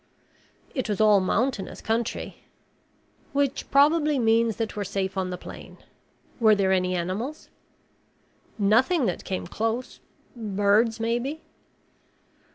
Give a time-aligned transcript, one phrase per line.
[0.73, 2.37] "It was all mountainous country."
[3.33, 5.77] "Which probably means that we're safe on the plain.
[6.39, 7.49] Were there any animals?"
[8.57, 9.99] "Nothing that came close.
[10.35, 11.43] Birds maybe."